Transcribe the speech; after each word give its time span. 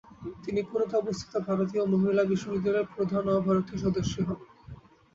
তিনি 0.43 0.61
পুনেতে 0.63 0.95
অবস্থিত 0.97 1.33
ভারতীয় 1.47 1.83
মহিলা 1.93 2.23
বিশ্ববিদ্যালয়ের 2.25 2.91
প্রথম 2.91 3.23
অ-ভারতীয় 3.31 3.77
সদস্য 3.85 4.15
হন। 4.19 4.39